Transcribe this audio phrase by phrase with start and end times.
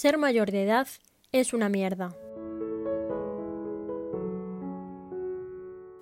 [0.00, 0.88] Ser mayor de edad
[1.30, 2.16] es una mierda.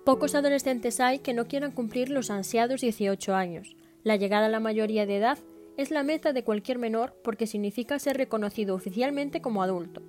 [0.05, 3.75] Pocos adolescentes hay que no quieran cumplir los ansiados 18 años.
[4.03, 5.37] La llegada a la mayoría de edad
[5.75, 10.01] es la meta de cualquier menor porque significa ser reconocido oficialmente como adulto.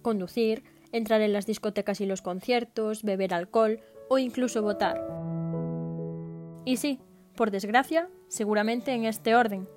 [0.00, 5.06] Conducir, entrar en las discotecas y los conciertos, beber alcohol o incluso votar.
[6.64, 7.00] Y sí,
[7.36, 9.68] por desgracia, seguramente en este orden.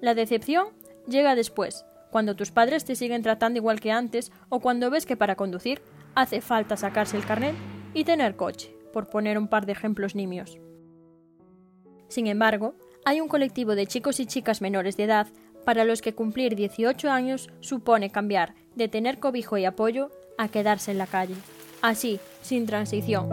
[0.00, 0.68] La decepción
[1.08, 5.16] llega después, cuando tus padres te siguen tratando igual que antes o cuando ves que
[5.16, 5.80] para conducir
[6.14, 7.54] hace falta sacarse el carnet
[7.94, 10.58] y tener coche, por poner un par de ejemplos nimios.
[12.08, 12.74] Sin embargo,
[13.06, 15.28] hay un colectivo de chicos y chicas menores de edad
[15.64, 20.90] para los que cumplir 18 años supone cambiar de tener cobijo y apoyo a quedarse
[20.90, 21.36] en la calle,
[21.80, 23.30] así, sin transición.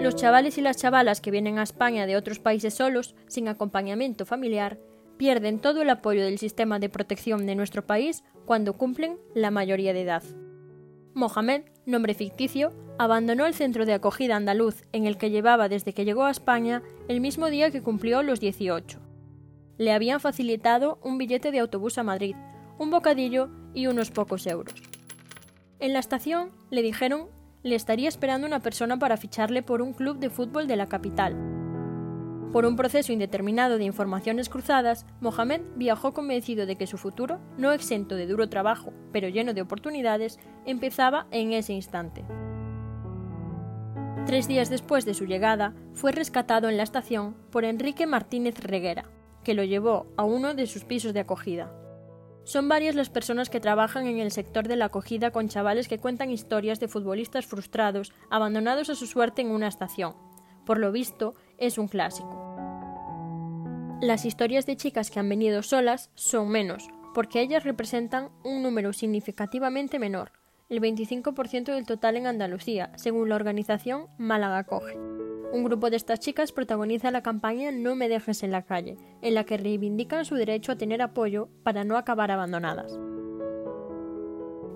[0.00, 4.24] Los chavales y las chavalas que vienen a España de otros países solos, sin acompañamiento
[4.24, 4.78] familiar,
[5.16, 9.92] pierden todo el apoyo del sistema de protección de nuestro país cuando cumplen la mayoría
[9.92, 10.22] de edad.
[11.14, 16.04] Mohamed, nombre ficticio, abandonó el centro de acogida andaluz en el que llevaba desde que
[16.04, 18.98] llegó a España el mismo día que cumplió los 18.
[19.78, 22.36] Le habían facilitado un billete de autobús a Madrid,
[22.78, 24.74] un bocadillo y unos pocos euros.
[25.78, 27.28] En la estación le dijeron
[27.62, 31.55] le estaría esperando una persona para ficharle por un club de fútbol de la capital,
[32.52, 37.72] por un proceso indeterminado de informaciones cruzadas, Mohamed viajó convencido de que su futuro, no
[37.72, 42.24] exento de duro trabajo, pero lleno de oportunidades, empezaba en ese instante.
[44.26, 49.04] Tres días después de su llegada, fue rescatado en la estación por Enrique Martínez Reguera,
[49.44, 51.72] que lo llevó a uno de sus pisos de acogida.
[52.42, 55.98] Son varias las personas que trabajan en el sector de la acogida con chavales que
[55.98, 60.14] cuentan historias de futbolistas frustrados, abandonados a su suerte en una estación.
[60.64, 62.46] Por lo visto, es un clásico.
[64.00, 68.92] Las historias de chicas que han venido solas son menos, porque ellas representan un número
[68.92, 70.32] significativamente menor,
[70.68, 74.98] el 25% del total en Andalucía, según la organización Málaga Coge.
[75.52, 79.34] Un grupo de estas chicas protagoniza la campaña No me dejes en la calle, en
[79.34, 82.98] la que reivindican su derecho a tener apoyo para no acabar abandonadas.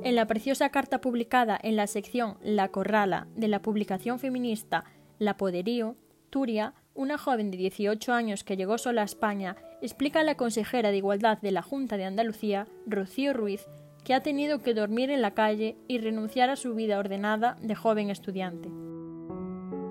[0.03, 4.84] En la preciosa carta publicada en la sección La Corrala de la publicación feminista
[5.19, 5.97] La Poderío,
[6.31, 10.91] Turia una joven de 18 años que llegó sola a España, explica a la consejera
[10.91, 13.67] de Igualdad de la Junta de Andalucía, Rocío Ruiz,
[14.05, 17.75] que ha tenido que dormir en la calle y renunciar a su vida ordenada de
[17.75, 18.71] joven estudiante.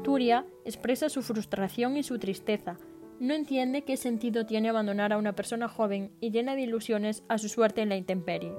[0.04, 2.78] Turia expresa su frustración y su tristeza.
[3.20, 7.38] No entiende qué sentido tiene abandonar a una persona joven y llena de ilusiones a
[7.38, 8.54] su suerte en la intemperie.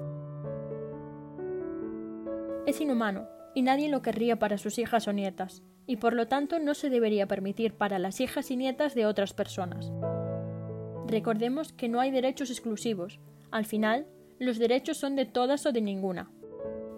[2.65, 6.59] Es inhumano, y nadie lo querría para sus hijas o nietas y por lo tanto
[6.59, 9.91] no se debería permitir para las hijas y nietas de otras personas.
[11.07, 13.19] Recordemos que no hay derechos exclusivos,
[13.51, 14.07] al final
[14.39, 16.31] los derechos son de todas o de ninguna.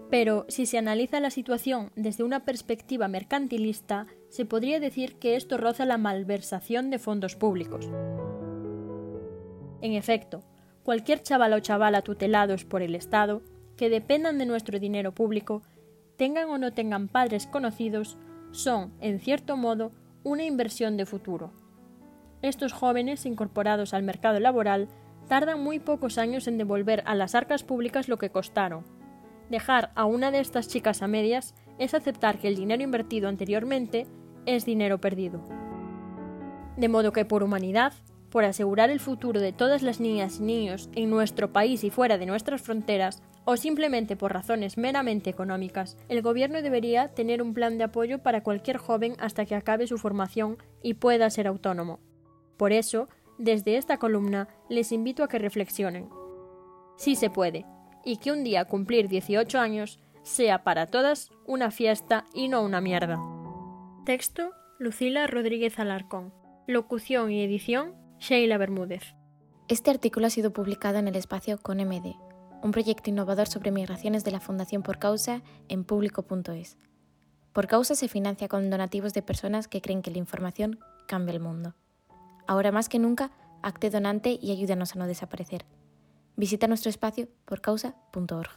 [0.10, 5.58] Pero si se analiza la situación desde una perspectiva mercantilista, se podría decir que esto
[5.58, 7.90] roza la malversación de fondos públicos.
[9.82, 10.44] En efecto,
[10.84, 13.42] cualquier chaval o chavala tutelados por el Estado,
[13.76, 15.64] que dependan de nuestro dinero público,
[16.16, 18.18] tengan o no tengan padres conocidos,
[18.54, 19.92] son, en cierto modo,
[20.24, 21.52] una inversión de futuro.
[22.42, 24.88] Estos jóvenes incorporados al mercado laboral
[25.28, 28.86] tardan muy pocos años en devolver a las arcas públicas lo que costaron.
[29.50, 34.06] Dejar a una de estas chicas a medias es aceptar que el dinero invertido anteriormente
[34.46, 35.42] es dinero perdido.
[36.78, 37.94] De modo que por humanidad,
[38.34, 42.18] por asegurar el futuro de todas las niñas y niños en nuestro país y fuera
[42.18, 47.78] de nuestras fronteras, o simplemente por razones meramente económicas, el Gobierno debería tener un plan
[47.78, 52.00] de apoyo para cualquier joven hasta que acabe su formación y pueda ser autónomo.
[52.58, 53.08] Por eso,
[53.38, 56.10] desde esta columna les invito a que reflexionen.
[56.98, 57.68] Sí se puede,
[58.04, 62.82] y que un día cumplir 18 años sea para todas una fiesta y no una
[62.82, 63.20] mierda.
[64.08, 66.34] Texto Lucila Rodríguez Alarcón.
[66.66, 69.04] Locución y edición Sheila Bermúdez.
[69.68, 72.16] Este artículo ha sido publicado en el espacio con MD,
[72.64, 76.78] un proyecto innovador sobre migraciones de la Fundación Por Causa en público.es.
[77.52, 81.42] Por Causa se financia con donativos de personas que creen que la información cambia el
[81.42, 81.76] mundo.
[82.48, 83.32] Ahora más que nunca,
[83.62, 85.66] acte donante y ayúdanos a no desaparecer.
[86.38, 88.52] Visita nuestro espacio porcausa.org.